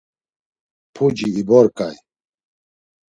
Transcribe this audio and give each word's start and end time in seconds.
Puci 0.93 1.27
iborǩay. 1.41 1.95